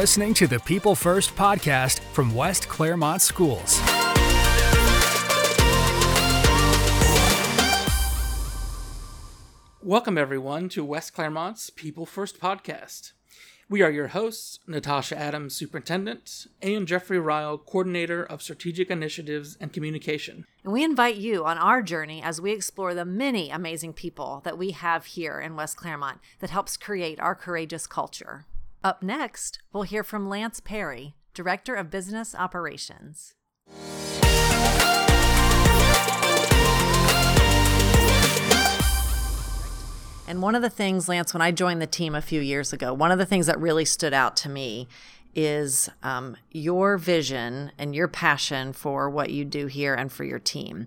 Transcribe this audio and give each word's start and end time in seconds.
listening 0.00 0.32
to 0.32 0.46
the 0.46 0.58
People 0.60 0.94
First 0.94 1.36
podcast 1.36 1.98
from 2.14 2.34
West 2.34 2.68
Clermont 2.68 3.20
Schools. 3.20 3.78
Welcome, 9.82 10.16
everyone, 10.16 10.70
to 10.70 10.82
West 10.86 11.12
Clermont's 11.12 11.68
People 11.68 12.06
First 12.06 12.40
podcast. 12.40 13.12
We 13.68 13.82
are 13.82 13.90
your 13.90 14.08
hosts, 14.08 14.58
Natasha 14.66 15.18
Adams, 15.18 15.54
Superintendent, 15.54 16.46
and 16.62 16.88
Jeffrey 16.88 17.20
Ryle, 17.20 17.58
Coordinator 17.58 18.24
of 18.24 18.40
Strategic 18.40 18.90
Initiatives 18.90 19.58
and 19.60 19.70
Communication. 19.70 20.46
And 20.64 20.72
we 20.72 20.82
invite 20.82 21.16
you 21.16 21.44
on 21.44 21.58
our 21.58 21.82
journey 21.82 22.22
as 22.22 22.40
we 22.40 22.52
explore 22.52 22.94
the 22.94 23.04
many 23.04 23.50
amazing 23.50 23.92
people 23.92 24.40
that 24.44 24.56
we 24.56 24.70
have 24.70 25.04
here 25.04 25.38
in 25.38 25.56
West 25.56 25.76
Clermont 25.76 26.20
that 26.38 26.48
helps 26.48 26.78
create 26.78 27.20
our 27.20 27.34
courageous 27.34 27.86
culture. 27.86 28.46
Up 28.82 29.02
next, 29.02 29.58
we'll 29.74 29.82
hear 29.82 30.02
from 30.02 30.30
Lance 30.30 30.58
Perry, 30.58 31.14
Director 31.34 31.74
of 31.74 31.90
Business 31.90 32.34
Operations. 32.34 33.34
And 40.26 40.40
one 40.40 40.54
of 40.54 40.62
the 40.62 40.70
things, 40.70 41.10
Lance, 41.10 41.34
when 41.34 41.42
I 41.42 41.50
joined 41.50 41.82
the 41.82 41.86
team 41.86 42.14
a 42.14 42.22
few 42.22 42.40
years 42.40 42.72
ago, 42.72 42.94
one 42.94 43.12
of 43.12 43.18
the 43.18 43.26
things 43.26 43.46
that 43.48 43.60
really 43.60 43.84
stood 43.84 44.14
out 44.14 44.34
to 44.38 44.48
me 44.48 44.88
is 45.34 45.90
um, 46.02 46.38
your 46.50 46.96
vision 46.96 47.72
and 47.76 47.94
your 47.94 48.08
passion 48.08 48.72
for 48.72 49.10
what 49.10 49.28
you 49.28 49.44
do 49.44 49.66
here 49.66 49.94
and 49.94 50.10
for 50.10 50.24
your 50.24 50.38
team. 50.38 50.86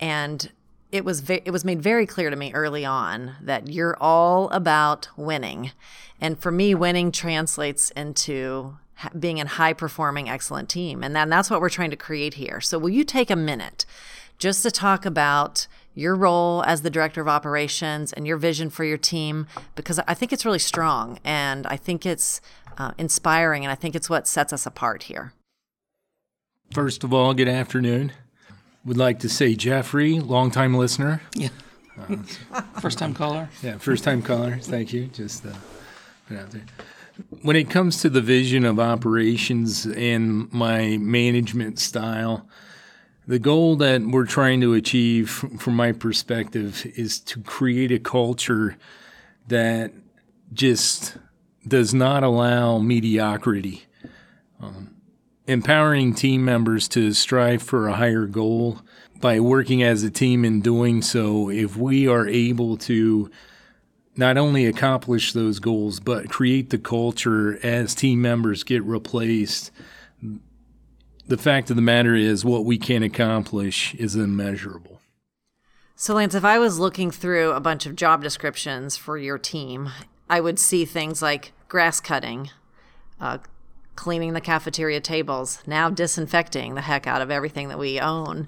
And 0.00 0.50
it 0.90 1.04
was 1.04 1.20
ve- 1.20 1.42
it 1.44 1.50
was 1.50 1.64
made 1.64 1.82
very 1.82 2.06
clear 2.06 2.30
to 2.30 2.36
me 2.36 2.52
early 2.52 2.84
on 2.84 3.34
that 3.42 3.68
you're 3.68 3.96
all 4.00 4.48
about 4.50 5.08
winning. 5.16 5.72
And 6.20 6.38
for 6.38 6.50
me, 6.50 6.74
winning 6.74 7.12
translates 7.12 7.90
into 7.90 8.76
ha- 8.96 9.10
being 9.18 9.40
a 9.40 9.46
high 9.46 9.72
performing, 9.72 10.28
excellent 10.28 10.68
team. 10.68 11.02
And 11.02 11.14
then 11.14 11.28
that's 11.28 11.50
what 11.50 11.60
we're 11.60 11.68
trying 11.68 11.90
to 11.90 11.96
create 11.96 12.34
here. 12.34 12.60
So, 12.60 12.78
will 12.78 12.90
you 12.90 13.04
take 13.04 13.30
a 13.30 13.36
minute 13.36 13.84
just 14.38 14.62
to 14.62 14.70
talk 14.70 15.04
about 15.04 15.66
your 15.94 16.14
role 16.14 16.62
as 16.64 16.82
the 16.82 16.90
director 16.90 17.20
of 17.20 17.28
operations 17.28 18.12
and 18.12 18.26
your 18.26 18.36
vision 18.36 18.70
for 18.70 18.84
your 18.84 18.96
team 18.96 19.48
because 19.74 19.98
I 20.06 20.14
think 20.14 20.32
it's 20.32 20.44
really 20.44 20.60
strong 20.60 21.18
and 21.24 21.66
I 21.66 21.76
think 21.76 22.06
it's 22.06 22.40
uh, 22.78 22.92
inspiring 22.98 23.64
and 23.64 23.72
I 23.72 23.74
think 23.74 23.96
it's 23.96 24.08
what 24.08 24.28
sets 24.28 24.52
us 24.52 24.64
apart 24.64 25.04
here. 25.04 25.32
First 26.70 27.02
of 27.02 27.12
all, 27.12 27.34
good 27.34 27.48
afternoon. 27.48 28.12
Would 28.88 28.96
like 28.96 29.18
to 29.18 29.28
say 29.28 29.54
Jeffrey, 29.54 30.18
longtime 30.18 30.72
listener. 30.72 31.20
Yeah. 31.34 31.50
first 32.80 32.98
time 32.98 33.12
caller. 33.12 33.50
Yeah, 33.62 33.76
first 33.76 34.02
time 34.02 34.22
caller. 34.22 34.56
Thank 34.62 34.94
you. 34.94 35.08
Just 35.08 35.44
uh, 35.44 35.50
put 36.26 36.38
out 36.38 36.50
there. 36.52 36.62
When 37.42 37.54
it 37.54 37.68
comes 37.68 38.00
to 38.00 38.08
the 38.08 38.22
vision 38.22 38.64
of 38.64 38.80
operations 38.80 39.84
and 39.84 40.50
my 40.54 40.96
management 40.96 41.78
style, 41.78 42.48
the 43.26 43.38
goal 43.38 43.76
that 43.76 44.00
we're 44.00 44.24
trying 44.24 44.62
to 44.62 44.72
achieve, 44.72 45.28
from 45.28 45.76
my 45.76 45.92
perspective, 45.92 46.86
is 46.96 47.20
to 47.20 47.42
create 47.42 47.92
a 47.92 47.98
culture 47.98 48.78
that 49.48 49.92
just 50.54 51.18
does 51.66 51.92
not 51.92 52.22
allow 52.22 52.78
mediocrity. 52.78 53.84
Um, 54.62 54.87
empowering 55.48 56.14
team 56.14 56.44
members 56.44 56.86
to 56.88 57.12
strive 57.12 57.62
for 57.62 57.88
a 57.88 57.94
higher 57.94 58.26
goal 58.26 58.80
by 59.20 59.40
working 59.40 59.82
as 59.82 60.04
a 60.04 60.10
team 60.10 60.44
and 60.44 60.62
doing 60.62 61.02
so, 61.02 61.50
if 61.50 61.76
we 61.76 62.06
are 62.06 62.28
able 62.28 62.76
to 62.76 63.30
not 64.16 64.36
only 64.36 64.66
accomplish 64.66 65.32
those 65.32 65.58
goals, 65.58 65.98
but 65.98 66.28
create 66.28 66.70
the 66.70 66.78
culture 66.78 67.58
as 67.64 67.94
team 67.94 68.20
members 68.20 68.62
get 68.62 68.84
replaced 68.84 69.72
the 71.28 71.36
fact 71.36 71.68
of 71.70 71.76
the 71.76 71.82
matter 71.82 72.14
is 72.14 72.44
what 72.44 72.64
we 72.64 72.78
can 72.78 73.02
accomplish 73.02 73.94
is 73.94 74.16
immeasurable. 74.16 75.00
So, 75.94 76.14
Lance, 76.14 76.34
if 76.34 76.44
I 76.44 76.58
was 76.58 76.78
looking 76.78 77.10
through 77.10 77.52
a 77.52 77.60
bunch 77.60 77.84
of 77.84 77.96
job 77.96 78.22
descriptions 78.22 78.96
for 78.96 79.18
your 79.18 79.36
team, 79.36 79.90
I 80.30 80.40
would 80.40 80.58
see 80.58 80.84
things 80.84 81.20
like 81.20 81.52
grass 81.68 82.00
cutting, 82.00 82.50
uh, 83.20 83.38
cleaning 83.98 84.32
the 84.32 84.40
cafeteria 84.40 85.00
tables, 85.00 85.60
now 85.66 85.90
disinfecting 85.90 86.76
the 86.76 86.82
heck 86.82 87.08
out 87.08 87.20
of 87.20 87.32
everything 87.32 87.68
that 87.68 87.80
we 87.80 87.98
own. 87.98 88.46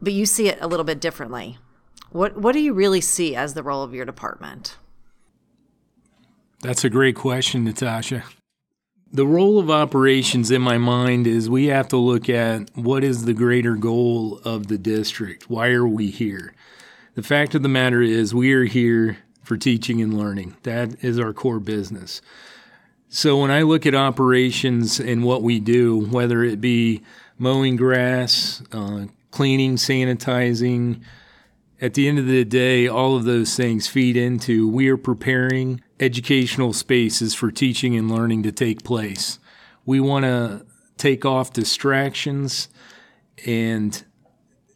But 0.00 0.12
you 0.12 0.24
see 0.24 0.46
it 0.46 0.58
a 0.60 0.68
little 0.68 0.84
bit 0.84 1.00
differently. 1.00 1.58
What 2.10 2.36
what 2.36 2.52
do 2.52 2.60
you 2.60 2.72
really 2.72 3.00
see 3.00 3.34
as 3.34 3.54
the 3.54 3.62
role 3.64 3.82
of 3.82 3.92
your 3.92 4.04
department? 4.04 4.76
That's 6.60 6.84
a 6.84 6.90
great 6.90 7.16
question, 7.16 7.64
Natasha. 7.64 8.22
The 9.12 9.26
role 9.26 9.58
of 9.58 9.68
operations 9.68 10.52
in 10.52 10.62
my 10.62 10.78
mind 10.78 11.26
is 11.26 11.50
we 11.50 11.66
have 11.66 11.88
to 11.88 11.96
look 11.96 12.28
at 12.28 12.70
what 12.76 13.02
is 13.02 13.24
the 13.24 13.34
greater 13.34 13.74
goal 13.74 14.38
of 14.44 14.68
the 14.68 14.78
district? 14.78 15.50
Why 15.50 15.70
are 15.70 15.88
we 15.88 16.10
here? 16.10 16.54
The 17.16 17.24
fact 17.24 17.56
of 17.56 17.64
the 17.64 17.68
matter 17.68 18.00
is, 18.00 18.32
we 18.32 18.52
are 18.52 18.64
here 18.64 19.18
for 19.42 19.56
teaching 19.56 20.00
and 20.00 20.16
learning. 20.16 20.56
That 20.62 21.02
is 21.02 21.18
our 21.18 21.32
core 21.32 21.58
business. 21.58 22.22
So 23.12 23.38
when 23.38 23.50
I 23.50 23.62
look 23.62 23.86
at 23.86 23.94
operations 23.94 25.00
and 25.00 25.24
what 25.24 25.42
we 25.42 25.58
do, 25.58 26.06
whether 26.06 26.44
it 26.44 26.60
be 26.60 27.02
mowing 27.38 27.74
grass, 27.74 28.62
uh, 28.70 29.06
cleaning, 29.32 29.74
sanitizing, 29.74 31.02
at 31.80 31.94
the 31.94 32.06
end 32.06 32.20
of 32.20 32.28
the 32.28 32.44
day, 32.44 32.86
all 32.86 33.16
of 33.16 33.24
those 33.24 33.56
things 33.56 33.88
feed 33.88 34.16
into 34.16 34.68
we 34.68 34.88
are 34.88 34.96
preparing 34.96 35.82
educational 35.98 36.72
spaces 36.72 37.34
for 37.34 37.50
teaching 37.50 37.96
and 37.96 38.08
learning 38.08 38.44
to 38.44 38.52
take 38.52 38.84
place. 38.84 39.40
We 39.84 39.98
want 39.98 40.24
to 40.24 40.64
take 40.96 41.24
off 41.24 41.52
distractions 41.52 42.68
and 43.44 44.04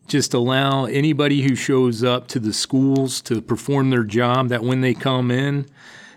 just 0.09 0.35
allow 0.35 0.87
anybody 0.87 1.43
who 1.43 1.55
shows 1.55 2.03
up 2.03 2.27
to 2.29 2.41
the 2.41 2.53
schools 2.53 3.21
to 3.23 3.41
perform 3.41 3.91
their 3.91 4.03
job 4.03 4.49
that 4.49 4.65
when 4.65 4.81
they 4.81 4.93
come 4.93 5.31
in, 5.31 5.67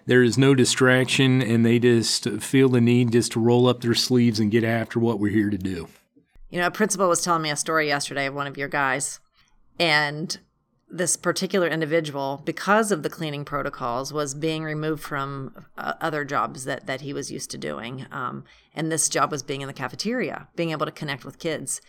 there 0.08 0.24
is 0.24 0.38
no 0.38 0.56
distraction 0.56 1.42
and 1.42 1.66
they 1.66 1.78
just 1.78 2.28
feel 2.42 2.70
the 2.70 2.82
need 2.82 3.12
just 3.12 3.34
to 3.34 3.40
roll 3.40 3.68
up 3.68 3.82
their 3.82 3.94
sleeves 3.94 4.40
and 4.40 4.50
get 4.50 4.64
after 4.64 5.00
what 5.00 5.20
we're 5.20 5.32
here 5.32 5.52
to 5.52 5.58
do. 5.58 5.88
You 6.50 6.60
know, 6.60 6.68
a 6.68 6.72
principal 6.72 7.10
was 7.10 7.22
telling 7.22 7.44
me 7.44 7.52
a 7.52 7.58
story 7.58 7.88
yesterday 7.88 8.26
of 8.26 8.34
one 8.34 8.48
of 8.48 8.58
your 8.58 8.70
guys, 8.70 9.20
and 9.78 10.40
this 10.90 11.18
particular 11.18 11.68
individual, 11.68 12.42
because 12.46 12.92
of 12.94 13.04
the 13.04 13.10
cleaning 13.10 13.44
protocols, 13.44 14.14
was 14.14 14.34
being 14.34 14.64
removed 14.64 15.04
from 15.04 15.66
uh, 15.78 15.94
other 16.00 16.24
jobs 16.24 16.64
that, 16.64 16.88
that 16.88 17.02
he 17.02 17.12
was 17.12 17.30
used 17.30 17.52
to 17.52 17.58
doing. 17.58 18.06
Um, 18.10 18.46
and 18.74 18.90
this 18.90 19.10
job 19.10 19.30
was 19.30 19.44
being 19.44 19.60
in 19.60 19.68
the 19.68 19.74
cafeteria, 19.74 20.48
being 20.56 20.72
able 20.72 20.86
to 20.86 20.92
connect 20.92 21.26
with 21.26 21.40
kids. 21.40 21.82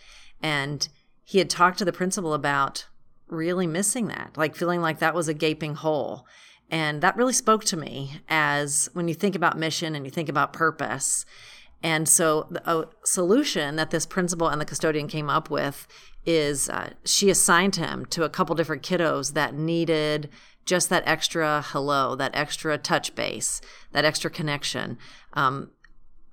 And 0.43 0.89
he 1.25 1.39
had 1.39 1.49
talked 1.49 1.79
to 1.79 1.85
the 1.85 1.93
principal 1.93 2.35
about 2.35 2.89
really 3.29 3.69
missing 3.69 4.09
that, 4.09 4.33
like 4.37 4.57
feeling 4.57 4.81
like 4.81 4.99
that 4.99 5.15
was 5.15 5.29
a 5.29 5.35
gaping 5.35 5.77
hole. 5.77 6.27
And 6.71 7.01
that 7.03 7.17
really 7.17 7.33
spoke 7.33 7.65
to 7.67 7.77
me 7.77 8.21
as 8.29 8.91
when 8.93 9.09
you 9.09 9.15
think 9.15 9.35
about 9.35 9.59
mission 9.59 9.95
and 9.95 10.05
you 10.05 10.11
think 10.11 10.29
about 10.29 10.53
purpose. 10.53 11.25
And 11.83 12.09
so, 12.09 12.49
a 12.65 12.87
solution 13.05 13.77
that 13.77 13.91
this 13.91 14.05
principal 14.05 14.49
and 14.49 14.61
the 14.61 14.65
custodian 14.65 15.09
came 15.09 15.31
up 15.31 15.49
with 15.49 15.87
is 16.27 16.69
uh, 16.69 16.91
she 17.05 17.31
assigned 17.31 17.77
him 17.77 18.05
to 18.07 18.25
a 18.25 18.29
couple 18.29 18.55
different 18.55 18.83
kiddos 18.83 19.35
that 19.35 19.55
needed 19.55 20.29
just 20.67 20.91
that 20.91 21.03
extra 21.07 21.65
hello, 21.69 22.15
that 22.17 22.33
extra 22.35 22.77
touch 22.77 23.15
base, 23.15 23.61
that 23.93 24.05
extra 24.05 24.31
connection. 24.31 24.99
Um, 25.33 25.71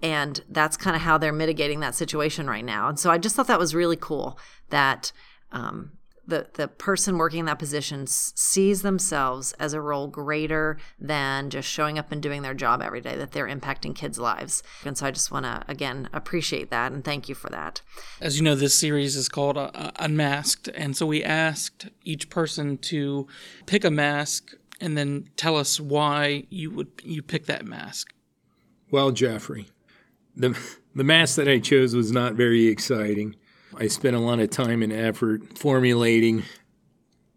and 0.01 0.41
that's 0.49 0.75
kind 0.75 0.95
of 0.95 1.03
how 1.03 1.17
they're 1.17 1.31
mitigating 1.31 1.79
that 1.79 1.95
situation 1.95 2.47
right 2.47 2.65
now. 2.65 2.89
And 2.89 2.99
so 2.99 3.09
I 3.09 3.17
just 3.17 3.35
thought 3.35 3.47
that 3.47 3.59
was 3.59 3.73
really 3.73 3.95
cool 3.95 4.37
that 4.69 5.13
um, 5.51 5.93
the 6.27 6.47
the 6.53 6.67
person 6.67 7.17
working 7.17 7.41
in 7.41 7.45
that 7.45 7.59
position 7.59 8.07
sees 8.07 8.81
themselves 8.81 9.53
as 9.53 9.73
a 9.73 9.81
role 9.81 10.07
greater 10.07 10.77
than 10.99 11.49
just 11.49 11.67
showing 11.67 11.97
up 11.99 12.11
and 12.11 12.21
doing 12.21 12.41
their 12.41 12.53
job 12.53 12.81
every 12.81 13.01
day 13.01 13.15
that 13.15 13.31
they're 13.31 13.47
impacting 13.47 13.95
kids 13.95 14.19
lives. 14.19 14.63
And 14.83 14.97
so 14.97 15.05
i 15.05 15.11
just 15.11 15.31
want 15.31 15.45
to 15.45 15.63
again 15.67 16.09
appreciate 16.13 16.69
that 16.71 16.91
and 16.91 17.03
thank 17.03 17.29
you 17.29 17.35
for 17.35 17.49
that. 17.49 17.81
As 18.21 18.37
you 18.37 18.43
know 18.43 18.55
this 18.55 18.75
series 18.75 19.15
is 19.15 19.29
called 19.29 19.57
uh, 19.57 19.91
unmasked. 19.97 20.69
And 20.75 20.95
so 20.95 21.05
we 21.05 21.23
asked 21.23 21.89
each 22.03 22.29
person 22.29 22.77
to 22.79 23.27
pick 23.65 23.83
a 23.83 23.91
mask 23.91 24.53
and 24.81 24.97
then 24.97 25.29
tell 25.37 25.55
us 25.57 25.79
why 25.79 26.45
you 26.49 26.71
would 26.71 26.89
you 27.03 27.21
pick 27.21 27.45
that 27.45 27.65
mask. 27.65 28.13
Well 28.91 29.11
jeffrey 29.11 29.67
the 30.35 30.57
the 30.93 31.03
mask 31.03 31.35
that 31.35 31.47
i 31.47 31.59
chose 31.59 31.95
was 31.95 32.11
not 32.11 32.33
very 32.33 32.67
exciting 32.67 33.35
I 33.77 33.87
spent 33.87 34.15
a 34.15 34.19
lot 34.19 34.39
of 34.39 34.49
time 34.49 34.81
and 34.81 34.93
effort 34.93 35.57
formulating 35.57 36.43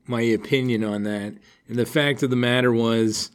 my 0.06 0.22
opinion 0.22 0.84
on 0.84 1.02
that. 1.02 1.34
And 1.68 1.76
the 1.76 1.86
fact 1.86 2.22
of 2.22 2.30
the 2.30 2.36
matter 2.36 2.72
was, 2.72 3.30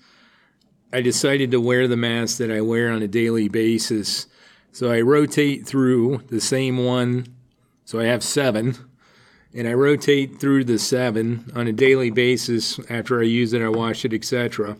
I 0.92 1.02
decided 1.02 1.52
to 1.52 1.62
wear 1.62 1.88
the 1.88 1.98
mask 1.98 2.38
that 2.38 2.52
I 2.52 2.62
wear 2.62 2.92
on 2.92 3.02
a 3.02 3.08
daily 3.08 3.50
basis. 3.50 4.28
So 4.72 4.92
I 4.92 5.02
rotate 5.02 5.68
through 5.68 6.24
the 6.30 6.42
same 6.42 6.86
one. 6.86 7.28
So 7.86 8.00
I 8.00 8.06
have 8.06 8.24
seven. 8.24 8.76
And 9.54 9.68
I 9.68 9.74
rotate 9.74 10.40
through 10.40 10.64
the 10.64 10.80
seven 10.80 11.52
on 11.56 11.68
a 11.68 11.74
daily 11.74 12.10
basis. 12.10 12.80
After 12.90 13.20
I 13.20 13.24
use 13.24 13.54
it, 13.54 13.62
I 13.62 13.70
wash 13.70 14.06
it, 14.06 14.14
etc. 14.14 14.78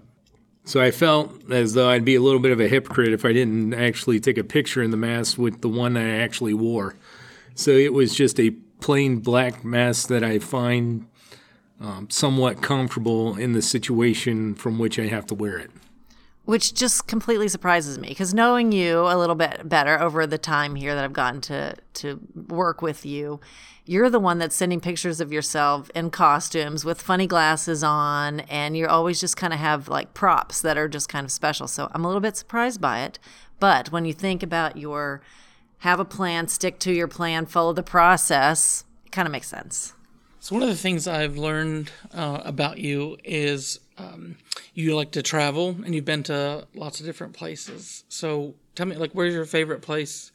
So 0.66 0.82
I 0.82 0.92
felt 0.92 1.52
as 1.52 1.74
though 1.74 1.90
I'd 1.90 2.06
be 2.06 2.16
a 2.16 2.22
little 2.22 2.40
bit 2.40 2.52
of 2.52 2.60
a 2.60 2.68
hypocrite 2.68 3.12
if 3.12 3.26
I 3.26 3.34
didn't 3.34 3.74
actually 3.74 4.20
take 4.20 4.38
a 4.38 4.44
picture 4.44 4.82
in 4.82 4.92
the 4.92 4.98
mask 4.98 5.38
with 5.38 5.62
the 5.62 5.68
one 5.68 5.98
I 5.98 6.18
actually 6.18 6.54
wore. 6.54 6.96
So 7.56 7.72
it 7.72 7.94
was 7.94 8.16
just 8.16 8.40
a 8.40 8.52
plain 8.80 9.18
black 9.18 9.64
mask 9.64 10.08
that 10.10 10.24
I 10.24 10.40
find 10.40 11.08
um, 11.80 12.10
somewhat 12.10 12.62
comfortable 12.62 13.38
in 13.38 13.54
the 13.54 13.62
situation 13.62 14.56
from 14.56 14.80
which 14.80 14.98
I 14.98 15.08
have 15.08 15.26
to 15.28 15.36
wear 15.36 15.58
it. 15.58 15.72
Which 16.46 16.74
just 16.74 17.08
completely 17.08 17.48
surprises 17.48 17.98
me 17.98 18.10
because 18.10 18.34
knowing 18.34 18.74
you 18.74 19.00
a 19.02 19.18
little 19.18 19.36
bit 19.36 19.70
better 19.70 19.98
over 20.02 20.28
the 20.28 20.38
time 20.38 20.76
here 20.76 20.94
that 20.94 21.04
I've 21.04 21.14
gotten 21.14 21.40
to 21.42 21.76
to 21.94 22.20
work 22.50 22.82
with 22.82 23.06
you, 23.06 23.40
you're 23.86 24.10
the 24.10 24.20
one 24.20 24.40
that's 24.40 24.56
sending 24.56 24.82
pictures 24.82 25.22
of 25.22 25.32
yourself 25.32 25.90
in 25.96 26.10
costumes 26.10 26.84
with 26.84 27.02
funny 27.02 27.28
glasses 27.28 27.82
on, 27.82 28.42
and 28.42 28.76
you're 28.76 28.90
always 28.90 29.22
just 29.22 29.38
kind 29.38 29.54
of 29.54 29.60
have 29.60 29.88
like 29.88 30.14
props 30.14 30.60
that 30.62 30.78
are 30.78 30.90
just 30.90 31.08
kind 31.08 31.24
of 31.24 31.32
special. 31.32 31.68
So 31.68 31.90
I'm 31.94 32.04
a 32.04 32.08
little 32.08 32.22
bit 32.22 32.36
surprised 32.36 32.82
by 32.82 33.04
it. 33.04 33.20
But 33.62 33.94
when 33.94 34.04
you 34.04 34.12
think 34.12 34.44
about 34.44 34.76
your 34.76 35.22
have 35.84 36.00
a 36.00 36.06
plan, 36.06 36.48
stick 36.48 36.80
to 36.80 36.94
your 36.94 37.10
plan, 37.10 37.46
follow 37.46 37.74
the 37.74 37.84
process, 37.84 38.86
it 39.06 39.12
kind 39.12 39.28
of 39.28 39.34
makes 39.34 39.50
sense. 39.50 39.92
So 40.40 40.56
one 40.56 40.64
of 40.64 40.70
the 40.70 40.78
things 40.78 41.10
I've 41.10 41.38
learned 41.38 41.92
uh, 42.14 42.40
about 42.46 42.78
you 42.78 43.18
is 43.26 43.82
um, 43.98 44.38
you 44.74 44.96
like 44.96 45.12
to 45.12 45.22
travel 45.22 45.76
and 45.84 45.94
you've 45.94 46.06
been 46.06 46.24
to 46.24 46.68
lots 46.74 47.02
of 47.02 47.06
different 47.06 47.34
places. 47.34 48.06
So 48.08 48.56
tell 48.76 48.86
me, 48.86 48.96
like, 48.96 49.12
where's 49.12 49.34
your 49.34 49.44
favorite 49.44 49.82
place 49.82 50.32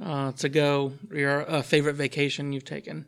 uh, 0.00 0.30
to 0.30 0.48
go? 0.48 0.92
Your 1.12 1.50
uh, 1.50 1.62
favorite 1.62 1.94
vacation 1.94 2.52
you've 2.52 2.64
taken? 2.64 3.06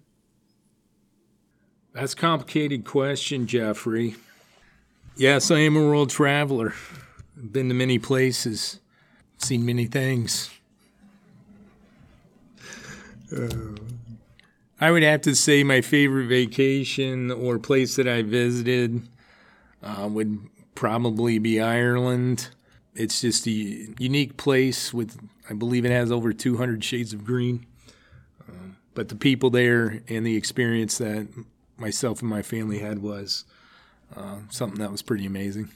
That's 1.92 2.14
a 2.14 2.16
complicated 2.16 2.84
question, 2.84 3.46
Jeffrey. 3.46 4.16
Yes, 5.16 5.52
I 5.52 5.60
am 5.60 5.76
a 5.76 5.84
world 5.86 6.10
traveler. 6.10 6.74
I've 7.36 7.52
been 7.52 7.68
to 7.68 7.74
many 7.74 8.00
places, 8.00 8.80
seen 9.38 9.64
many 9.64 9.86
things. 9.86 10.50
Uh, 13.36 13.76
I 14.80 14.90
would 14.90 15.02
have 15.02 15.22
to 15.22 15.34
say 15.34 15.64
my 15.64 15.80
favorite 15.80 16.26
vacation 16.26 17.30
or 17.30 17.58
place 17.58 17.96
that 17.96 18.08
I 18.08 18.22
visited 18.22 19.08
uh, 19.82 20.08
would 20.10 20.38
probably 20.74 21.38
be 21.38 21.60
Ireland. 21.60 22.50
It's 22.94 23.20
just 23.20 23.46
a 23.46 23.50
unique 23.50 24.36
place 24.36 24.92
with, 24.92 25.18
I 25.50 25.54
believe 25.54 25.84
it 25.84 25.90
has 25.90 26.10
over 26.10 26.32
200 26.32 26.82
shades 26.84 27.12
of 27.12 27.24
green. 27.24 27.66
Uh, 28.48 28.74
but 28.94 29.08
the 29.08 29.16
people 29.16 29.50
there 29.50 30.02
and 30.08 30.26
the 30.26 30.36
experience 30.36 30.98
that 30.98 31.28
myself 31.78 32.20
and 32.20 32.30
my 32.30 32.42
family 32.42 32.78
had 32.78 33.00
was 33.00 33.44
uh, 34.14 34.38
something 34.50 34.78
that 34.80 34.92
was 34.92 35.02
pretty 35.02 35.26
amazing. 35.26 35.70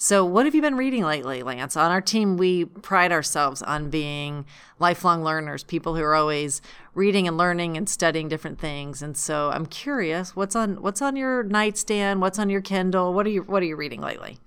So, 0.00 0.24
what 0.24 0.46
have 0.46 0.54
you 0.54 0.62
been 0.62 0.76
reading 0.76 1.02
lately, 1.02 1.42
Lance? 1.42 1.76
On 1.76 1.90
our 1.90 2.00
team, 2.00 2.36
we 2.36 2.66
pride 2.66 3.10
ourselves 3.10 3.62
on 3.62 3.90
being 3.90 4.46
lifelong 4.78 5.24
learners, 5.24 5.64
people 5.64 5.96
who 5.96 6.04
are 6.04 6.14
always 6.14 6.62
reading 6.94 7.26
and 7.26 7.36
learning 7.36 7.76
and 7.76 7.88
studying 7.88 8.28
different 8.28 8.60
things. 8.60 9.02
And 9.02 9.16
so, 9.16 9.50
I'm 9.50 9.66
curious, 9.66 10.36
what's 10.36 10.54
on 10.54 10.80
what's 10.82 11.02
on 11.02 11.16
your 11.16 11.42
nightstand? 11.42 12.20
What's 12.20 12.38
on 12.38 12.48
your 12.48 12.60
Kindle? 12.60 13.12
What 13.12 13.26
are 13.26 13.30
you 13.30 13.42
What 13.42 13.60
are 13.60 13.66
you 13.66 13.74
reading 13.74 14.00
lately? 14.00 14.38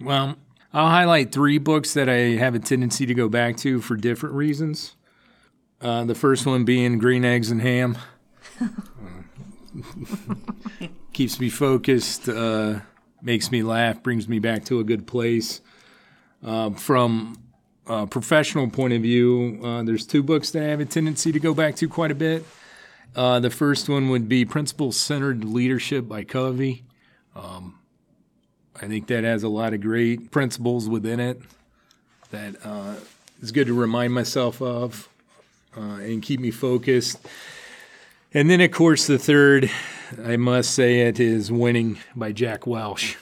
Well, 0.00 0.36
I'll 0.72 0.88
highlight 0.88 1.30
three 1.30 1.58
books 1.58 1.92
that 1.92 2.08
I 2.08 2.38
have 2.38 2.54
a 2.54 2.58
tendency 2.58 3.04
to 3.04 3.12
go 3.12 3.28
back 3.28 3.58
to 3.58 3.82
for 3.82 3.96
different 3.96 4.34
reasons. 4.34 4.96
Uh, 5.82 6.04
the 6.04 6.14
first 6.14 6.46
one 6.46 6.64
being 6.64 6.98
Green 6.98 7.22
Eggs 7.22 7.50
and 7.50 7.60
Ham. 7.60 7.98
keeps 11.12 11.38
me 11.38 11.50
focused. 11.50 12.30
Uh, 12.30 12.80
makes 13.24 13.50
me 13.50 13.62
laugh, 13.62 14.02
brings 14.02 14.28
me 14.28 14.38
back 14.38 14.64
to 14.66 14.78
a 14.80 14.84
good 14.84 15.06
place. 15.06 15.60
Uh, 16.44 16.70
from 16.70 17.38
a 17.86 18.06
professional 18.06 18.68
point 18.68 18.92
of 18.92 19.02
view, 19.02 19.60
uh, 19.64 19.82
there's 19.82 20.06
two 20.06 20.22
books 20.22 20.50
that 20.50 20.62
I 20.62 20.66
have 20.66 20.80
a 20.80 20.84
tendency 20.84 21.32
to 21.32 21.40
go 21.40 21.54
back 21.54 21.76
to 21.76 21.88
quite 21.88 22.10
a 22.10 22.14
bit. 22.14 22.44
Uh, 23.16 23.40
the 23.40 23.50
first 23.50 23.88
one 23.88 24.08
would 24.10 24.28
be 24.28 24.44
Principle 24.44 24.92
Centered 24.92 25.44
Leadership 25.44 26.08
by 26.08 26.24
Covey. 26.24 26.84
Um, 27.34 27.78
I 28.80 28.86
think 28.88 29.06
that 29.06 29.24
has 29.24 29.42
a 29.42 29.48
lot 29.48 29.72
of 29.72 29.80
great 29.80 30.30
principles 30.30 30.88
within 30.88 31.20
it 31.20 31.40
that 32.30 32.56
uh, 32.64 32.94
is 33.40 33.52
good 33.52 33.68
to 33.68 33.74
remind 33.74 34.12
myself 34.12 34.60
of 34.60 35.08
uh, 35.76 35.80
and 35.80 36.22
keep 36.22 36.40
me 36.40 36.50
focused. 36.50 37.18
And 38.32 38.50
then, 38.50 38.60
of 38.60 38.72
course, 38.72 39.06
the 39.06 39.18
third, 39.18 39.70
I 40.22 40.36
must 40.36 40.72
say 40.72 41.00
it, 41.00 41.18
is 41.18 41.50
Winning 41.50 41.98
by 42.14 42.32
Jack 42.32 42.66
Welch. 42.66 43.16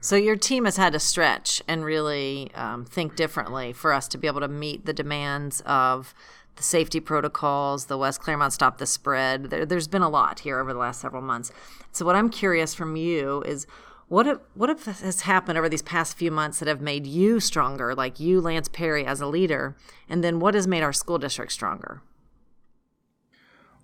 So 0.00 0.16
your 0.16 0.36
team 0.36 0.66
has 0.66 0.76
had 0.76 0.92
to 0.92 1.00
stretch 1.00 1.62
and 1.66 1.84
really 1.84 2.50
um, 2.54 2.84
think 2.84 3.16
differently 3.16 3.72
for 3.72 3.92
us 3.92 4.06
to 4.08 4.18
be 4.18 4.26
able 4.26 4.40
to 4.40 4.48
meet 4.48 4.84
the 4.84 4.92
demands 4.92 5.62
of 5.62 6.14
the 6.56 6.62
safety 6.62 7.00
protocols, 7.00 7.86
the 7.86 7.98
West 7.98 8.20
Clermont 8.20 8.52
Stop 8.52 8.78
the 8.78 8.86
Spread. 8.86 9.44
There, 9.44 9.66
has 9.66 9.88
been 9.88 10.02
a 10.02 10.08
lot 10.08 10.40
here 10.40 10.60
over 10.60 10.72
the 10.72 10.78
last 10.78 11.00
several 11.00 11.22
months. 11.22 11.50
So 11.90 12.04
what 12.04 12.16
I'm 12.16 12.28
curious 12.28 12.74
from 12.74 12.96
you 12.96 13.42
is 13.46 13.66
what 14.08 14.26
if, 14.26 14.38
what 14.52 14.70
if 14.70 14.84
has 14.84 15.22
happened 15.22 15.56
over 15.56 15.68
these 15.68 15.82
past 15.82 16.18
few 16.18 16.30
months 16.30 16.58
that 16.58 16.68
have 16.68 16.80
made 16.80 17.06
you 17.06 17.40
stronger, 17.40 17.94
like 17.94 18.20
you, 18.20 18.40
Lance 18.40 18.68
Perry, 18.68 19.06
as 19.06 19.20
a 19.20 19.26
leader, 19.26 19.74
and 20.08 20.22
then 20.22 20.38
what 20.38 20.54
has 20.54 20.66
made 20.66 20.82
our 20.82 20.92
school 20.92 21.18
district 21.18 21.52
stronger? 21.52 22.02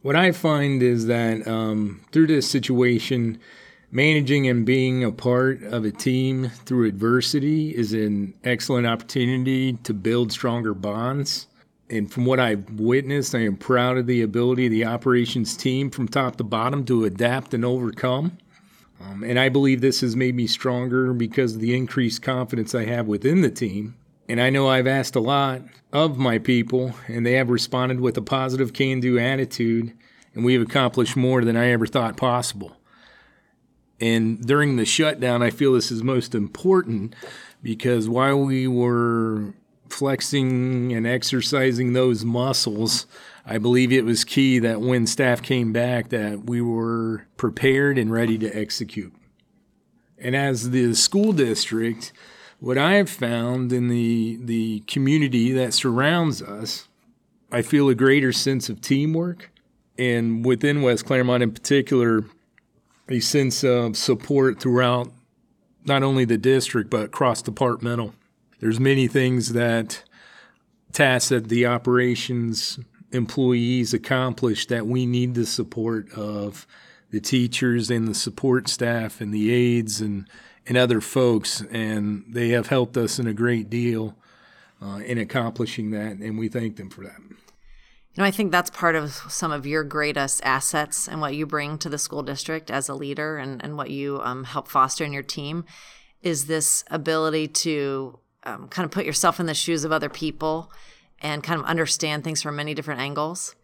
What 0.03 0.17
I 0.17 0.33
find 0.33 0.83
is 0.83 1.07
that 1.07 1.47
um, 1.47 2.01
through 2.11 2.29
this 2.29 2.49
situation, 2.49 3.39
managing 3.91 4.49
and 4.49 4.65
being 4.65 5.05
a 5.05 5.13
part 5.13 5.63
of 5.63 5.85
a 5.85 5.91
team 5.91 6.49
through 6.65 6.89
adversity 6.89 7.77
is 7.77 7.93
an 7.93 8.33
excellent 8.43 8.87
opportunity 8.87 9.75
to 9.75 9.93
build 9.93 10.33
stronger 10.33 10.73
bonds. 10.73 11.49
And 11.91 12.11
from 12.11 12.25
what 12.25 12.41
I've 12.41 12.81
witnessed, 12.81 13.35
I 13.35 13.41
am 13.41 13.57
proud 13.57 13.99
of 13.99 14.07
the 14.07 14.23
ability 14.23 14.67
of 14.67 14.73
the 14.73 14.87
operations 14.87 15.55
team 15.55 15.91
from 15.91 16.09
top 16.09 16.37
to 16.37 16.45
bottom 16.45 16.87
to 16.87 17.05
adapt 17.05 17.53
and 17.53 17.63
overcome. 17.63 18.39
Um, 19.03 19.23
and 19.23 19.39
I 19.39 19.51
believe 19.51 19.83
this 19.83 20.01
has 20.01 20.17
made 20.17 20.35
me 20.35 20.47
stronger 20.47 21.13
because 21.13 21.57
of 21.57 21.61
the 21.61 21.77
increased 21.77 22.23
confidence 22.23 22.75
I 22.75 22.87
have 22.87 23.07
within 23.07 23.43
the 23.43 23.51
team 23.51 23.97
and 24.31 24.41
I 24.41 24.49
know 24.49 24.69
I've 24.69 24.87
asked 24.87 25.17
a 25.17 25.21
lot 25.21 25.63
of 25.93 26.17
my 26.17 26.39
people, 26.39 26.95
and 27.09 27.27
they 27.27 27.33
have 27.33 27.51
responded 27.51 28.01
with 28.01 28.17
a 28.17 28.23
positive 28.23 28.73
can 28.73 29.01
do 29.01 29.19
attitude, 29.19 29.93
and 30.35 30.45
we 30.45 30.55
have 30.55 30.63
accomplished 30.63 31.17
more 31.17 31.45
than 31.45 31.57
I 31.57 31.71
ever 31.71 31.85
thought 31.85 32.17
possible. 32.17 32.77
And 34.01 34.41
during 34.41 34.77
the 34.77 34.85
shutdown, 34.85 35.43
I 35.43 35.51
feel 35.51 35.73
this 35.73 35.91
is 35.91 36.05
most 36.05 36.37
important 36.37 37.17
because 37.61 38.09
while 38.09 38.39
we 38.39 38.69
were 38.69 39.53
flexing 39.89 40.93
and 40.93 41.09
exercising 41.09 41.93
those 41.93 42.25
muscles, 42.25 43.09
I 43.45 43.59
believe 43.59 43.93
it 43.93 44.05
was 44.05 44.23
key 44.23 44.61
that 44.61 44.81
when 44.81 45.09
staff 45.09 45.43
came 45.43 45.73
back 45.73 46.11
that 46.11 46.45
we 46.45 46.61
were 46.61 47.27
prepared 47.37 47.99
and 47.99 48.13
ready 48.13 48.39
to 48.39 48.57
execute. 48.57 49.13
And 50.19 50.37
as 50.37 50.71
the 50.71 50.95
school 50.95 51.33
district, 51.33 52.13
what 52.61 52.77
I 52.79 52.95
have 52.95 53.11
found 53.11 53.73
in 53.73 53.89
the 53.89 54.39
the 54.41 54.81
community 54.81 55.51
that 55.53 55.75
surrounds 55.75 56.43
us, 56.43 56.87
I 57.51 57.63
feel 57.63 57.89
a 57.89 57.95
greater 57.95 58.33
sense 58.33 58.69
of 58.69 58.81
teamwork, 58.81 59.51
and 59.99 60.45
within 60.45 60.83
West 60.83 61.07
Clermont 61.07 61.43
in 61.43 61.53
particular, 61.53 62.25
a 63.09 63.21
sense 63.21 63.65
of 63.65 63.97
support 63.97 64.61
throughout 64.61 65.11
not 65.87 66.03
only 66.03 66.25
the 66.27 66.39
district 66.39 66.91
but 66.91 67.11
cross 67.11 67.43
departmental. 67.43 68.15
There's 68.61 68.79
many 68.79 69.09
things 69.09 69.55
that 69.55 70.05
tasks 70.93 71.31
that 71.31 71.49
the 71.49 71.67
operations 71.67 72.79
employees 73.11 73.95
accomplish 73.95 74.67
that 74.67 74.87
we 74.87 75.07
need 75.07 75.35
the 75.35 75.47
support 75.47 76.13
of 76.13 76.67
the 77.11 77.21
teachers 77.21 77.91
and 77.91 78.07
the 78.07 78.15
support 78.15 78.69
staff 78.69 79.21
and 79.21 79.33
the 79.33 79.51
aides 79.53 80.01
and 80.01 80.29
and 80.71 80.79
other 80.79 81.01
folks, 81.01 81.63
and 81.73 82.25
they 82.29 82.51
have 82.51 82.69
helped 82.69 82.97
us 82.97 83.19
in 83.19 83.27
a 83.27 83.35
great 83.35 83.69
deal 83.69 84.15
uh, 84.81 85.01
in 85.05 85.19
accomplishing 85.19 85.91
that, 85.91 86.13
and 86.19 86.39
we 86.39 86.49
thank 86.49 86.77
them 86.77 86.89
for 86.89 87.03
that. 87.03 87.19
You 87.19 88.19
know, 88.19 88.25
I 88.25 88.31
think 88.31 88.53
that's 88.53 88.71
part 88.71 88.95
of 88.95 89.11
some 89.11 89.51
of 89.51 89.67
your 89.67 89.83
greatest 89.83 90.41
assets 90.45 91.09
and 91.09 91.21
what 91.21 91.35
you 91.35 91.45
bring 91.45 91.77
to 91.79 91.89
the 91.89 91.99
school 91.99 92.23
district 92.23 92.71
as 92.71 92.89
a 92.89 92.95
leader 92.95 93.37
and, 93.37 93.61
and 93.65 93.77
what 93.77 93.91
you 93.91 94.21
um, 94.23 94.45
help 94.45 94.69
foster 94.69 95.05
in 95.05 95.13
your 95.13 95.25
team 95.25 95.65
is 96.23 96.47
this 96.47 96.85
ability 96.89 97.49
to 97.49 98.21
um, 98.45 98.69
kind 98.69 98.85
of 98.85 98.93
put 98.93 99.05
yourself 99.05 99.41
in 99.41 99.47
the 99.47 99.55
shoes 99.55 99.83
of 99.83 99.91
other 99.91 100.09
people 100.09 100.71
and 101.21 101.43
kind 101.43 101.59
of 101.59 101.67
understand 101.67 102.23
things 102.23 102.43
from 102.43 102.55
many 102.55 102.75
different 102.75 103.01
angles. 103.01 103.57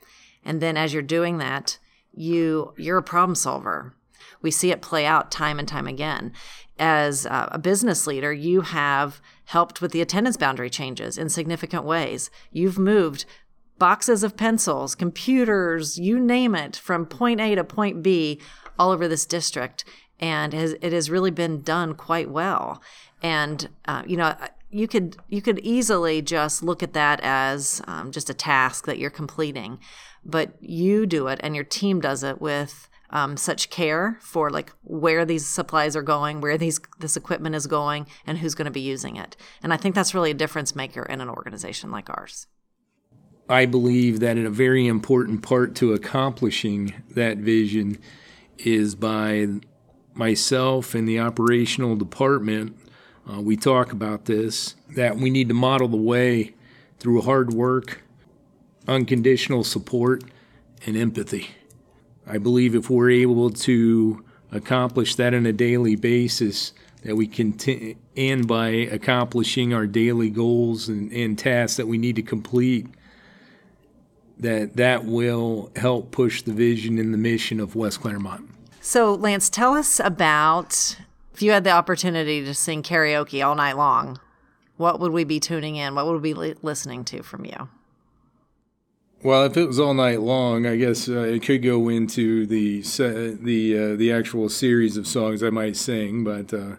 And 0.44 0.60
then 0.60 0.76
as 0.76 0.92
you're 0.92 1.02
doing 1.02 1.38
that, 1.38 1.78
you 2.12 2.74
you're 2.76 2.98
a 2.98 3.02
problem 3.02 3.36
solver. 3.36 3.94
We 4.42 4.50
see 4.50 4.72
it 4.72 4.82
play 4.82 5.06
out 5.06 5.30
time 5.30 5.60
and 5.60 5.68
time 5.68 5.86
again 5.86 6.32
as 6.78 7.26
a 7.26 7.58
business 7.58 8.06
leader, 8.06 8.32
you 8.32 8.60
have 8.60 9.20
helped 9.44 9.80
with 9.80 9.92
the 9.92 10.00
attendance 10.00 10.36
boundary 10.36 10.70
changes 10.70 11.16
in 11.16 11.28
significant 11.28 11.84
ways. 11.84 12.30
You've 12.52 12.78
moved 12.78 13.24
boxes 13.78 14.22
of 14.22 14.36
pencils, 14.36 14.94
computers, 14.94 15.98
you 15.98 16.18
name 16.18 16.54
it, 16.54 16.76
from 16.76 17.06
point 17.06 17.40
A 17.40 17.54
to 17.54 17.64
point 17.64 18.02
B 18.02 18.40
all 18.78 18.90
over 18.90 19.08
this 19.08 19.26
district. 19.26 19.84
and 20.18 20.54
it 20.54 20.92
has 20.92 21.10
really 21.10 21.30
been 21.30 21.62
done 21.62 21.94
quite 21.94 22.30
well. 22.30 22.82
And 23.22 23.68
uh, 23.86 24.02
you 24.06 24.16
know, 24.16 24.34
you 24.70 24.88
could 24.88 25.16
you 25.28 25.42
could 25.42 25.58
easily 25.60 26.22
just 26.22 26.62
look 26.62 26.82
at 26.82 26.92
that 26.94 27.20
as 27.22 27.82
um, 27.86 28.12
just 28.12 28.30
a 28.30 28.34
task 28.34 28.86
that 28.86 28.98
you're 28.98 29.10
completing, 29.10 29.78
but 30.24 30.54
you 30.60 31.06
do 31.06 31.28
it 31.28 31.40
and 31.42 31.54
your 31.54 31.64
team 31.64 32.00
does 32.00 32.22
it 32.22 32.40
with 32.40 32.88
um, 33.10 33.36
such 33.36 33.70
care 33.70 34.18
for 34.20 34.50
like 34.50 34.72
where 34.82 35.24
these 35.24 35.46
supplies 35.46 35.96
are 35.96 36.02
going, 36.02 36.40
where 36.40 36.58
these 36.58 36.80
this 36.98 37.16
equipment 37.16 37.54
is 37.54 37.66
going, 37.66 38.06
and 38.26 38.38
who's 38.38 38.54
going 38.54 38.66
to 38.66 38.70
be 38.70 38.80
using 38.80 39.16
it. 39.16 39.36
And 39.62 39.72
I 39.72 39.76
think 39.76 39.94
that's 39.94 40.14
really 40.14 40.30
a 40.30 40.34
difference 40.34 40.74
maker 40.74 41.02
in 41.02 41.20
an 41.20 41.28
organization 41.28 41.90
like 41.90 42.10
ours. 42.10 42.46
I 43.48 43.66
believe 43.66 44.20
that 44.20 44.36
a 44.36 44.50
very 44.50 44.88
important 44.88 45.42
part 45.42 45.76
to 45.76 45.92
accomplishing 45.92 46.94
that 47.10 47.38
vision 47.38 47.98
is 48.58 48.96
by 48.96 49.46
myself 50.14 50.94
and 50.94 51.08
the 51.08 51.20
operational 51.20 51.94
department. 51.94 52.76
Uh, 53.30 53.40
we 53.40 53.56
talk 53.56 53.92
about 53.92 54.24
this 54.24 54.74
that 54.96 55.16
we 55.16 55.30
need 55.30 55.48
to 55.48 55.54
model 55.54 55.88
the 55.88 55.96
way 55.96 56.54
through 56.98 57.22
hard 57.22 57.52
work, 57.52 58.02
unconditional 58.88 59.62
support, 59.62 60.24
and 60.84 60.96
empathy. 60.96 61.50
I 62.26 62.38
believe 62.38 62.74
if 62.74 62.90
we're 62.90 63.10
able 63.10 63.50
to 63.50 64.24
accomplish 64.52 65.14
that 65.16 65.34
on 65.34 65.46
a 65.46 65.52
daily 65.52 65.96
basis, 65.96 66.72
that 67.02 67.14
we 67.14 67.26
can, 67.26 67.56
and 68.16 68.48
by 68.48 68.68
accomplishing 68.68 69.72
our 69.72 69.86
daily 69.86 70.30
goals 70.30 70.88
and, 70.88 71.12
and 71.12 71.38
tasks 71.38 71.76
that 71.76 71.86
we 71.86 71.98
need 71.98 72.16
to 72.16 72.22
complete, 72.22 72.88
that 74.38 74.76
that 74.76 75.04
will 75.04 75.70
help 75.76 76.10
push 76.10 76.42
the 76.42 76.52
vision 76.52 76.98
and 76.98 77.14
the 77.14 77.18
mission 77.18 77.60
of 77.60 77.76
West 77.76 78.00
Clermont. 78.00 78.50
So, 78.80 79.14
Lance, 79.14 79.48
tell 79.48 79.74
us 79.74 80.00
about 80.00 80.96
if 81.32 81.42
you 81.42 81.52
had 81.52 81.64
the 81.64 81.70
opportunity 81.70 82.44
to 82.44 82.54
sing 82.54 82.82
karaoke 82.82 83.44
all 83.44 83.54
night 83.54 83.76
long, 83.76 84.18
what 84.76 85.00
would 85.00 85.12
we 85.12 85.24
be 85.24 85.40
tuning 85.40 85.76
in? 85.76 85.94
What 85.94 86.06
would 86.06 86.22
we 86.22 86.32
be 86.32 86.54
listening 86.62 87.04
to 87.06 87.22
from 87.22 87.44
you? 87.44 87.68
Well, 89.26 89.42
if 89.42 89.56
it 89.56 89.66
was 89.66 89.80
all 89.80 89.92
night 89.92 90.20
long, 90.20 90.66
I 90.66 90.76
guess 90.76 91.08
uh, 91.08 91.22
it 91.22 91.42
could 91.42 91.60
go 91.60 91.88
into 91.88 92.46
the 92.46 92.80
the 92.80 93.76
uh, 93.76 93.96
the 93.96 94.12
actual 94.12 94.48
series 94.48 94.96
of 94.96 95.04
songs 95.04 95.42
I 95.42 95.50
might 95.50 95.74
sing, 95.74 96.22
but 96.22 96.54
uh, 96.54 96.76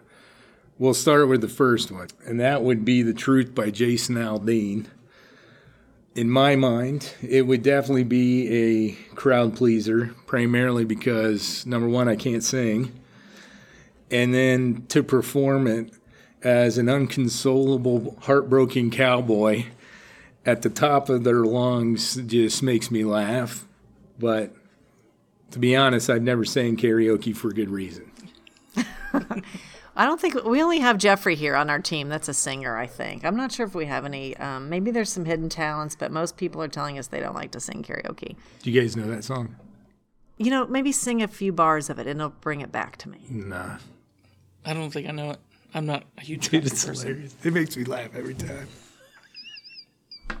we'll 0.78 0.94
start 0.94 1.28
with 1.28 1.42
the 1.42 1.48
first 1.48 1.90
one, 1.90 2.08
and 2.24 2.40
that 2.40 2.62
would 2.62 2.86
be 2.86 3.02
"The 3.02 3.12
Truth" 3.12 3.54
by 3.54 3.68
Jason 3.68 4.14
Aldean. 4.14 4.86
In 6.14 6.30
my 6.30 6.56
mind, 6.56 7.12
it 7.20 7.42
would 7.42 7.62
definitely 7.62 8.04
be 8.04 8.48
a 8.48 8.92
crowd 9.14 9.54
pleaser, 9.54 10.14
primarily 10.24 10.86
because 10.86 11.66
number 11.66 11.86
one, 11.86 12.08
I 12.08 12.16
can't 12.16 12.42
sing, 12.42 12.98
and 14.10 14.32
then 14.32 14.86
to 14.88 15.02
perform 15.02 15.66
it 15.66 15.92
as 16.42 16.78
an 16.78 16.88
unconsolable, 16.88 18.16
heartbroken 18.22 18.90
cowboy 18.90 19.66
at 20.48 20.62
the 20.62 20.70
top 20.70 21.10
of 21.10 21.24
their 21.24 21.44
lungs 21.44 22.14
just 22.14 22.62
makes 22.62 22.90
me 22.90 23.04
laugh. 23.04 23.66
But 24.18 24.54
to 25.50 25.58
be 25.58 25.76
honest, 25.76 26.08
I've 26.08 26.22
never 26.22 26.44
sang 26.46 26.76
karaoke 26.78 27.36
for 27.36 27.52
good 27.52 27.68
reason. 27.68 28.10
I 29.94 30.06
don't 30.06 30.18
think 30.20 30.42
we 30.44 30.62
only 30.62 30.78
have 30.78 30.96
Jeffrey 30.96 31.34
here 31.34 31.54
on 31.54 31.68
our 31.68 31.80
team. 31.80 32.08
That's 32.08 32.28
a 32.28 32.34
singer, 32.34 32.76
I 32.78 32.86
think. 32.86 33.26
I'm 33.26 33.36
not 33.36 33.52
sure 33.52 33.66
if 33.66 33.74
we 33.74 33.84
have 33.86 34.06
any. 34.06 34.36
Um, 34.38 34.70
maybe 34.70 34.90
there's 34.90 35.10
some 35.10 35.26
hidden 35.26 35.50
talents, 35.50 35.94
but 35.96 36.10
most 36.12 36.36
people 36.38 36.62
are 36.62 36.68
telling 36.68 36.98
us 36.98 37.08
they 37.08 37.20
don't 37.20 37.34
like 37.34 37.50
to 37.50 37.60
sing 37.60 37.82
karaoke. 37.82 38.36
Do 38.62 38.70
you 38.70 38.80
guys 38.80 38.96
know 38.96 39.06
that 39.08 39.24
song? 39.24 39.54
You 40.38 40.50
know, 40.50 40.66
maybe 40.66 40.92
sing 40.92 41.20
a 41.22 41.28
few 41.28 41.52
bars 41.52 41.90
of 41.90 41.98
it, 41.98 42.06
and 42.06 42.20
it'll 42.20 42.30
bring 42.30 42.60
it 42.62 42.72
back 42.72 42.96
to 42.98 43.08
me. 43.10 43.18
Nah. 43.28 43.78
I 44.64 44.72
don't 44.72 44.90
think 44.90 45.08
I 45.08 45.10
know 45.12 45.32
it. 45.32 45.40
I'm 45.74 45.84
not 45.84 46.04
a 46.16 46.22
huge 46.22 46.48
Dude, 46.50 46.64
it's 46.64 46.86
person. 46.86 47.08
hilarious. 47.08 47.34
It 47.44 47.52
makes 47.52 47.76
me 47.76 47.84
laugh 47.84 48.14
every 48.14 48.34
time. 48.34 48.68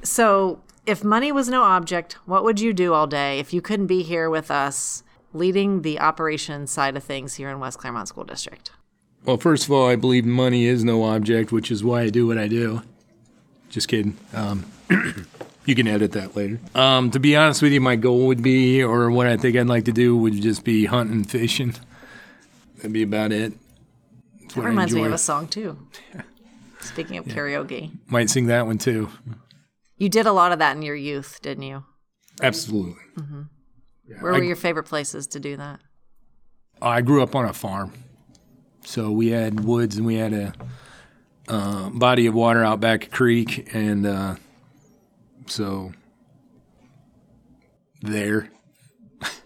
So, 0.02 0.60
if 0.86 1.04
money 1.04 1.32
was 1.32 1.48
no 1.48 1.62
object, 1.62 2.14
what 2.26 2.44
would 2.44 2.60
you 2.60 2.72
do 2.72 2.94
all 2.94 3.06
day 3.06 3.38
if 3.38 3.52
you 3.52 3.60
couldn't 3.60 3.88
be 3.88 4.02
here 4.02 4.30
with 4.30 4.50
us 4.50 5.02
leading 5.32 5.82
the 5.82 6.00
operations 6.00 6.70
side 6.70 6.96
of 6.96 7.04
things 7.04 7.34
here 7.34 7.50
in 7.50 7.60
West 7.60 7.78
Clermont 7.78 8.08
School 8.08 8.24
District? 8.24 8.70
Well, 9.24 9.36
first 9.36 9.64
of 9.64 9.72
all, 9.72 9.88
I 9.88 9.96
believe 9.96 10.24
money 10.24 10.64
is 10.66 10.84
no 10.84 11.02
object, 11.04 11.52
which 11.52 11.70
is 11.70 11.84
why 11.84 12.02
I 12.02 12.10
do 12.10 12.26
what 12.26 12.38
I 12.38 12.48
do. 12.48 12.82
Just 13.68 13.88
kidding. 13.88 14.16
Um, 14.32 14.64
you 15.66 15.74
can 15.74 15.86
edit 15.86 16.12
that 16.12 16.34
later. 16.34 16.58
Um, 16.74 17.10
to 17.10 17.20
be 17.20 17.36
honest 17.36 17.60
with 17.60 17.72
you, 17.72 17.80
my 17.80 17.96
goal 17.96 18.26
would 18.28 18.42
be, 18.42 18.82
or 18.82 19.10
what 19.10 19.26
I 19.26 19.36
think 19.36 19.56
I'd 19.56 19.66
like 19.66 19.84
to 19.84 19.92
do, 19.92 20.16
would 20.16 20.40
just 20.40 20.64
be 20.64 20.86
hunting, 20.86 21.24
fishing. 21.24 21.74
That'd 22.76 22.92
be 22.92 23.02
about 23.02 23.32
it. 23.32 23.52
That's 24.40 24.54
That 24.54 24.62
reminds 24.62 24.94
me 24.94 25.04
of 25.04 25.12
a 25.12 25.18
song, 25.18 25.48
too. 25.48 25.76
Speaking 26.80 27.18
of 27.18 27.26
karaoke, 27.26 27.90
Might 28.06 28.30
sing 28.30 28.46
that 28.46 28.64
one 28.64 28.78
too. 28.78 29.10
You 29.98 30.08
did 30.08 30.26
a 30.26 30.32
lot 30.32 30.52
of 30.52 30.58
that 30.60 30.76
in 30.76 30.82
your 30.82 30.94
youth, 30.96 31.40
didn't 31.42 31.64
you? 31.64 31.84
Absolutely. 32.42 32.94
Where 34.20 34.32
I- 34.34 34.38
were 34.38 34.44
your 34.44 34.56
favorite 34.56 34.84
places 34.84 35.26
to 35.28 35.40
do 35.40 35.56
that? 35.56 35.80
I 36.80 37.00
grew 37.02 37.22
up 37.22 37.34
on 37.34 37.44
a 37.44 37.52
farm, 37.52 37.92
so 38.84 39.10
we 39.10 39.28
had 39.28 39.60
woods 39.64 39.96
and 39.96 40.06
we 40.06 40.14
had 40.14 40.32
a 40.32 40.52
uh, 41.48 41.90
body 41.90 42.26
of 42.26 42.34
water 42.34 42.62
out 42.62 42.78
back 42.78 43.06
a 43.06 43.08
creek, 43.08 43.68
and 43.74 44.06
uh, 44.06 44.36
so 45.46 45.92
there. 48.02 48.50
Just 49.20 49.42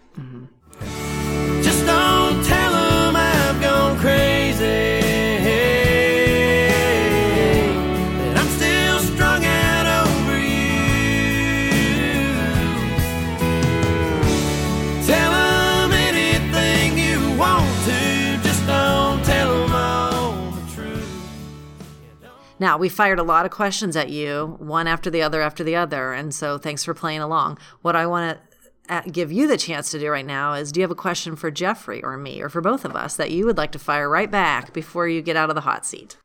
Now, 22.73 22.79
we 22.79 22.89
fired 22.89 23.19
a 23.19 23.23
lot 23.23 23.45
of 23.45 23.51
questions 23.51 23.95
at 23.95 24.09
you, 24.09 24.55
one 24.57 24.87
after 24.87 25.11
the 25.11 25.21
other 25.21 25.43
after 25.43 25.63
the 25.63 25.75
other. 25.75 26.11
And 26.11 26.33
so 26.33 26.57
thanks 26.57 26.83
for 26.83 26.95
playing 26.95 27.19
along. 27.19 27.59
What 27.83 27.95
I 27.95 28.07
want 28.07 28.39
to 28.87 28.95
uh, 28.95 29.01
give 29.11 29.31
you 29.31 29.47
the 29.47 29.57
chance 29.57 29.91
to 29.91 29.99
do 29.99 30.09
right 30.09 30.25
now 30.25 30.53
is 30.53 30.71
do 30.71 30.79
you 30.79 30.83
have 30.83 30.89
a 30.89 30.95
question 30.95 31.35
for 31.35 31.51
Jeffrey 31.51 32.03
or 32.03 32.17
me 32.17 32.41
or 32.41 32.49
for 32.49 32.61
both 32.61 32.83
of 32.83 32.95
us 32.95 33.15
that 33.15 33.29
you 33.29 33.45
would 33.45 33.57
like 33.57 33.73
to 33.73 33.79
fire 33.79 34.09
right 34.09 34.31
back 34.31 34.73
before 34.73 35.07
you 35.07 35.21
get 35.21 35.35
out 35.35 35.51
of 35.51 35.55
the 35.55 35.61
hot 35.61 35.85
seat? 35.85 36.17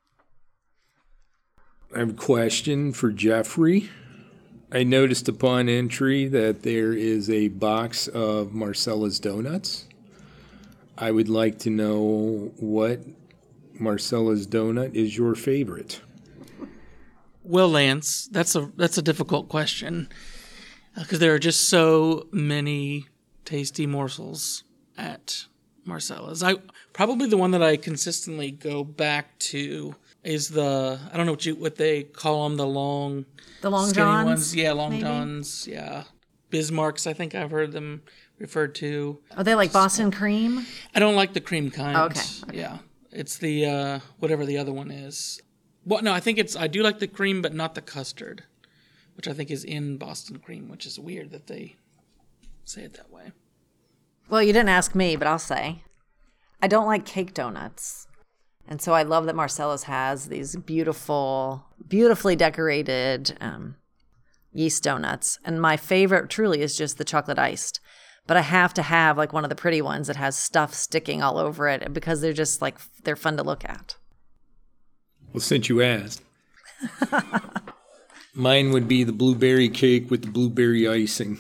I 1.95 1.99
have 1.99 2.11
a 2.11 2.15
question 2.15 2.95
for 2.95 3.13
Jeffrey. 3.13 3.91
I 4.73 4.85
noticed 4.85 5.29
upon 5.29 5.69
entry 5.69 6.29
that 6.29 6.63
there 6.63 6.95
is 6.95 7.29
a 7.29 7.49
box 7.49 8.09
of 8.09 8.55
Marcella's 8.55 9.21
donuts. 9.21 9.87
I 10.97 11.11
would 11.11 11.29
like 11.29 11.59
to 11.59 11.71
know 11.71 12.53
what 12.57 13.01
Marcella's 13.79 14.47
donut 14.47 14.95
is 14.95 15.15
your 15.15 15.35
favorite. 15.35 16.01
Well, 17.49 17.71
Lance, 17.71 18.29
that's 18.31 18.55
a 18.55 18.71
that's 18.77 18.99
a 18.99 19.03
difficult 19.03 19.49
question 19.49 20.11
because 20.95 21.19
there 21.19 21.33
are 21.33 21.39
just 21.39 21.69
so 21.71 22.27
many 22.31 23.07
tasty 23.47 23.87
morsels 23.87 24.65
at 24.99 25.47
Marcella's. 25.87 26.43
I 26.43 26.57
probably 26.93 27.27
the 27.27 27.39
one 27.39 27.53
that 27.53 27.63
I 27.63 27.79
consistently 27.79 28.51
go 28.51 28.85
back 28.85 29.39
to 29.39 29.95
is 30.23 30.51
the 30.51 31.01
I 31.11 31.17
don't 31.17 31.25
know 31.25 31.33
what 31.33 31.47
you 31.47 31.55
what 31.55 31.77
they 31.77 32.03
call 32.03 32.47
them 32.47 32.59
the 32.59 32.67
long 32.67 33.25
The 33.63 33.71
Long 33.71 33.89
skinny 33.89 34.05
Johns? 34.05 34.27
ones. 34.27 34.55
Yeah, 34.55 34.73
long 34.73 34.91
maybe? 34.91 35.03
johns. 35.05 35.67
Yeah, 35.67 36.05
Bismarcks. 36.51 37.07
I 37.07 37.15
think 37.15 37.35
I've 37.35 37.51
heard 37.51 37.73
them 37.73 38.03
referred 38.39 38.75
to. 38.77 39.21
Are 39.39 39.43
they 39.45 39.55
like 39.55 39.73
Boston 39.73 40.11
cream? 40.11 40.67
I 40.95 41.01
don't 41.01 41.17
like 41.17 41.33
the 41.33 41.41
cream 41.41 41.71
kind. 41.71 41.97
Okay, 41.97 42.21
okay. 42.47 42.59
Yeah, 42.59 42.79
it's 43.11 43.39
the 43.39 43.65
uh, 43.65 43.99
whatever 44.19 44.45
the 44.45 44.59
other 44.59 44.73
one 44.75 44.91
is. 44.91 45.41
Well, 45.89 46.03
no, 46.03 46.13
I 46.13 46.21
think 46.21 46.37
it's 46.37 46.55
I 46.55 46.67
do 46.67 46.83
like 46.83 46.99
the 46.99 47.07
cream, 47.07 47.41
but 47.41 47.55
not 47.55 47.75
the 47.75 47.81
custard, 47.81 48.45
which 49.17 49.27
I 49.27 49.33
think 49.33 49.51
is 49.51 49.65
in 49.65 49.97
Boston 49.97 50.39
cream, 50.39 50.69
which 50.69 50.85
is 50.85 50.99
weird 50.99 51.31
that 51.31 51.47
they 51.47 51.77
say 52.65 52.83
it 52.83 52.93
that 52.95 53.11
way. 53.11 53.33
Well, 54.29 54.43
you 54.43 54.53
didn't 54.53 54.69
ask 54.69 54.95
me, 54.95 55.17
but 55.17 55.27
I'll 55.27 55.39
say 55.39 55.83
I 56.61 56.69
don't 56.69 56.87
like 56.87 57.07
cake 57.07 57.33
donuts. 57.33 58.07
And 58.69 58.83
so 58.83 58.93
I 58.93 59.03
love 59.03 59.25
that 59.25 59.35
Marcella's 59.35 59.85
has 59.85 60.27
these 60.27 60.57
beautiful, 60.57 61.65
beautifully 61.89 62.37
decorated 62.37 63.35
um, 63.41 63.77
yeast 64.53 64.83
donuts. 64.83 65.39
And 65.43 65.59
my 65.59 65.79
favorite 65.79 66.29
truly 66.29 66.61
is 66.61 66.77
just 66.77 66.99
the 66.99 67.05
chocolate 67.05 67.39
iced. 67.39 67.81
But 68.27 68.37
I 68.37 68.43
have 68.43 68.75
to 68.75 68.83
have 68.83 69.17
like 69.17 69.33
one 69.33 69.45
of 69.45 69.49
the 69.49 69.57
pretty 69.57 69.81
ones 69.81 70.09
that 70.09 70.17
has 70.17 70.37
stuff 70.37 70.75
sticking 70.75 71.23
all 71.23 71.39
over 71.39 71.67
it 71.67 71.95
because 71.95 72.21
they're 72.21 72.35
just 72.35 72.61
like, 72.61 72.77
they're 73.05 73.17
fun 73.17 73.39
to 73.39 73.43
look 73.43 73.65
at. 73.65 73.97
Well, 75.33 75.41
since 75.41 75.69
you 75.69 75.83
asked, 75.83 76.23
mine 78.35 78.73
would 78.73 78.89
be 78.89 79.05
the 79.05 79.13
blueberry 79.13 79.69
cake 79.69 80.11
with 80.11 80.23
the 80.23 80.31
blueberry 80.31 80.89
icing. 80.89 81.39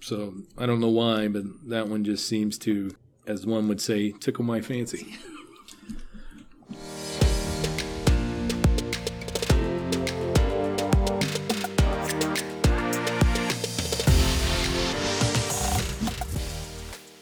So 0.00 0.34
I 0.58 0.66
don't 0.66 0.80
know 0.80 0.88
why, 0.90 1.28
but 1.28 1.44
that 1.68 1.88
one 1.88 2.04
just 2.04 2.28
seems 2.28 2.58
to 2.58 2.94
as 3.26 3.46
one 3.46 3.68
would 3.68 3.80
say, 3.80 4.12
tickle 4.12 4.44
my 4.44 4.60
fancy. 4.60 5.16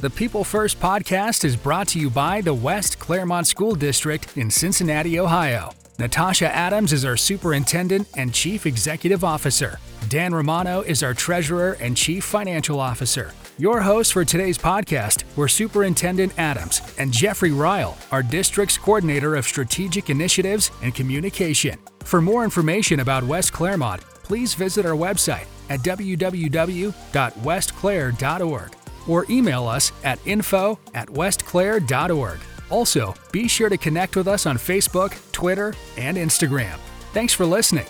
The 0.03 0.11
People 0.11 0.43
First 0.43 0.81
podcast 0.81 1.45
is 1.45 1.55
brought 1.55 1.87
to 1.89 2.01
you 2.01 2.11
by 2.11 2.41
the 2.41 2.53
West 2.53 2.99
Clermont 2.99 3.47
School 3.47 3.77
District 3.77 4.37
in 4.37 4.51
Cincinnati, 4.51 5.21
Ohio. 5.21 5.71
Natasha 5.97 6.53
Adams 6.53 6.93
is 6.93 7.05
our 7.05 7.17
superintendent 7.17 8.09
and 8.17 8.35
chief 8.35 8.67
executive 8.67 9.23
officer. 9.23 9.79
Dan 10.09 10.35
Romano 10.35 10.81
is 10.81 11.05
our 11.05 11.15
treasurer 11.15 11.77
and 11.79 11.97
chief 11.97 12.25
financial 12.25 12.81
officer. 12.81 13.31
Your 13.59 13.81
hosts 13.81 14.13
for 14.13 14.25
today's 14.25 14.59
podcast 14.59 15.23
were 15.37 15.47
Superintendent 15.47 16.37
Adams 16.37 16.83
and 16.99 17.13
Jeffrey 17.13 17.53
Ryle, 17.53 17.97
our 18.11 18.25
district's 18.25 18.77
coordinator 18.77 19.37
of 19.37 19.45
strategic 19.45 20.11
initiatives 20.11 20.73
and 20.83 20.97
communication. 20.97 21.79
For 22.01 22.21
more 22.21 22.43
information 22.43 22.99
about 22.99 23.23
West 23.23 23.53
Clermont, 23.53 24.01
please 24.25 24.55
visit 24.55 24.85
our 24.85 24.97
website 24.97 25.47
at 25.71 25.79
www.westcler.org 25.83 28.82
or 29.09 29.27
email 29.31 29.67
us 29.67 29.93
at 30.05 30.19
info 30.27 30.79
at 30.95 31.09
westcler.org. 31.09 32.39
Also, 32.71 33.15
be 33.33 33.49
sure 33.49 33.69
to 33.69 33.77
connect 33.77 34.17
with 34.17 34.27
us 34.27 34.47
on 34.47 34.57
Facebook, 34.57 35.15
Twitter, 35.33 35.75
and 35.99 36.17
Instagram. 36.17 36.79
Thanks 37.13 37.35
for 37.35 37.45
listening. 37.45 37.87